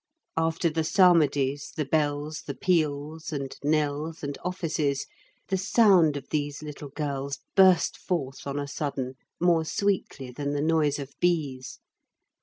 After 0.35 0.71
the 0.71 0.83
psalmodies, 0.83 1.73
the 1.75 1.85
bells, 1.85 2.41
the 2.47 2.55
peals, 2.55 3.31
and 3.31 3.55
knells 3.63 4.23
and 4.23 4.35
offices, 4.43 5.05
the 5.49 5.59
sound 5.59 6.17
of 6.17 6.29
these 6.29 6.63
little 6.63 6.89
girls 6.89 7.37
burst 7.55 7.97
forth 7.97 8.47
on 8.47 8.57
a 8.57 8.67
sudden 8.67 9.13
more 9.39 9.63
sweetly 9.63 10.31
than 10.31 10.53
the 10.53 10.61
noise 10.63 10.97
of 10.97 11.13
bees. 11.19 11.81